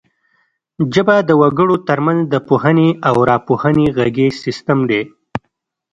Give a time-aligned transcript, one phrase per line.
[0.93, 5.01] ژبه د وګړو ترمنځ د پوهونې او راپوهونې غږیز سیستم دی